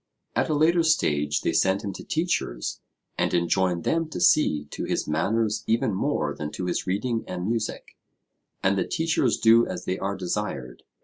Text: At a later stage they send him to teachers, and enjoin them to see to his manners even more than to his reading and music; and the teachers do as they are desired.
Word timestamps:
At 0.35 0.49
a 0.49 0.55
later 0.55 0.81
stage 0.81 1.41
they 1.41 1.53
send 1.53 1.83
him 1.83 1.93
to 1.93 2.03
teachers, 2.03 2.81
and 3.19 3.35
enjoin 3.35 3.83
them 3.83 4.09
to 4.09 4.19
see 4.19 4.65
to 4.71 4.85
his 4.85 5.07
manners 5.07 5.63
even 5.67 5.93
more 5.93 6.33
than 6.33 6.51
to 6.53 6.65
his 6.65 6.87
reading 6.87 7.23
and 7.27 7.47
music; 7.47 7.95
and 8.63 8.79
the 8.79 8.87
teachers 8.87 9.37
do 9.37 9.67
as 9.67 9.85
they 9.85 9.99
are 9.99 10.15
desired. 10.17 10.81